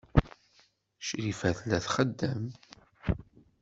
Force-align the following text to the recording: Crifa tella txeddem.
Crifa 1.07 1.49
tella 1.57 1.79
txeddem. 1.85 2.43